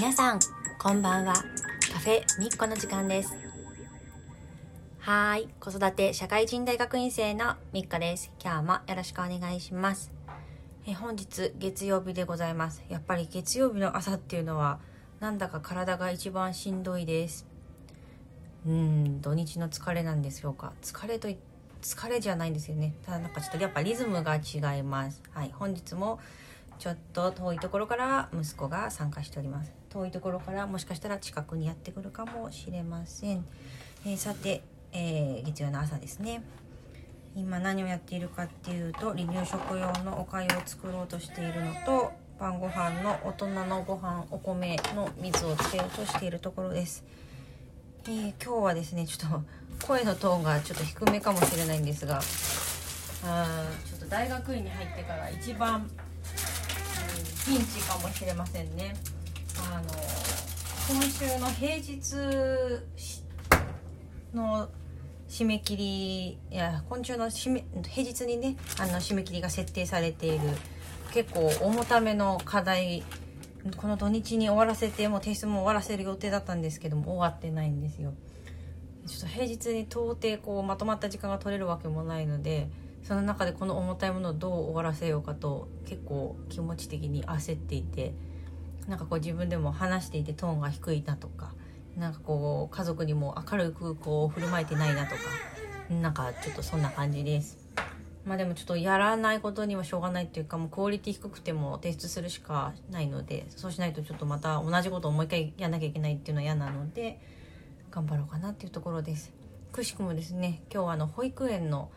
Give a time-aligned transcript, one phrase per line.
[0.00, 0.40] 皆さん
[0.78, 1.34] こんばんは。
[1.92, 3.36] カフェみっこの時間です。
[4.98, 5.48] はーい。
[5.60, 8.32] 子育て社会人大学院生のみっこです。
[8.42, 10.10] 今日もよろしくお願いします。
[10.86, 12.82] え本日月曜日でございます。
[12.88, 14.80] やっぱり月曜日の朝っていうのは
[15.20, 17.46] なんだか体が一番しんどいです。
[18.66, 20.72] うん土日の疲れなんでしょうか。
[20.80, 21.28] 疲れと
[21.82, 22.94] 疲れじゃないんですよね。
[23.04, 25.22] ただなんかちょっとやっぱリズムが違います。
[25.34, 26.20] はい本日も
[26.80, 29.70] ちょっと遠いところから息子が参加しております。
[29.90, 33.44] 遠いところからもしかしたら近くにやってくるかもしれません、
[34.06, 36.42] えー、さて、えー、月曜の朝ですね。
[37.36, 47.04] 今何をやっているかっていうと離乳食用のおかゆを作ろうとしているのと晩ご飯の大人のご飯お米の水をつけようとしているところです、
[48.04, 52.20] えー、今日はですねちょっと声のトーンがちょっと低めかもしれないんですが
[53.24, 55.88] あちょっと大学院に入ってから一番
[57.46, 58.94] ピンチかもしれませんね。
[59.72, 59.88] あの
[60.92, 62.14] 今週の平日
[64.34, 64.68] の
[65.28, 70.48] 締め切りいや今週の締め平日にねあの締め切りが設定されている
[71.12, 73.04] 結構重ための課題
[73.76, 78.14] この土日に終わらせてもう提出も終わらせる予定だったんですけども終わってないんですよ。
[79.06, 82.68] ちょっと平日に到底こうまとまった時間が取れるわけもないので
[83.10, 88.14] その中でこの重たいものをどう終わらせようかと結構気持ち的に焦っていて
[88.86, 91.52] なんかこう自分でも話していてトーンが低いなとか
[91.96, 95.22] なんかこう家族にも明るくこう振る舞えてないなとか
[95.92, 97.58] なんかちょっとそんな感じです。
[98.24, 107.18] まあでもちょっとやらないことにはしょうがないっていうかもうクオリティ低くても提出するしかないのでそうしないとちょっとまた同じことをもう一回やんなきゃいけないっていうのは嫌なので
[107.90, 109.32] 頑張ろうかなっていうところです。
[109.72, 111.90] くしくもですね今日はあの保育園の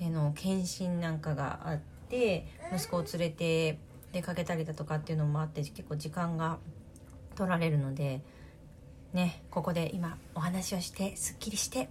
[0.00, 3.78] の検診なんかがあって息子を連れて
[4.12, 6.58] 出かけたりだとかっていうのもあって結構時間が
[7.34, 8.22] 取られるので
[9.12, 11.88] ねここで今お話をしてすっきりして、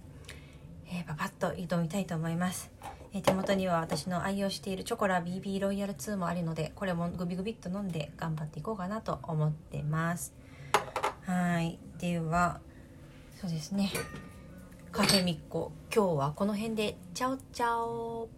[0.88, 2.70] えー、パパッと挑みたいと思います、
[3.12, 10.32] え、手元には私の愛用しているチョコラ BB ロイヤル2もあるのでこれもグビグビっと飲んで頑張っていこうかなと思ってます。
[11.26, 11.78] はい。
[11.98, 12.60] では
[13.40, 13.90] そうですね。
[14.96, 15.72] カフェミッコ。
[15.94, 16.96] 今日はこの辺で。
[17.12, 18.30] チャオチャオ。